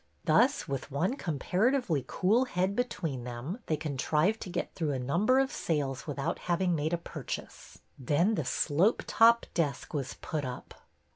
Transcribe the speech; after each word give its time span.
Thus, 0.25 0.67
with 0.67 0.89
one 0.89 1.15
comparatively 1.15 2.03
cool 2.07 2.45
head 2.45 2.75
between 2.75 3.23
them, 3.23 3.59
they 3.67 3.77
contrived 3.77 4.41
to 4.41 4.49
get 4.49 4.73
through 4.73 4.93
a 4.93 4.97
number 4.97 5.37
of 5.37 5.51
sales 5.51 6.07
with 6.07 6.17
out 6.17 6.39
having 6.49 6.73
made 6.73 6.91
a 6.91 6.97
purchase. 6.97 7.81
Then 7.99 8.33
the 8.33 8.43
slope 8.43 9.03
top 9.05 9.45
desk 9.53 9.93
was 9.93 10.15
put 10.15 10.43
up. 10.43 10.73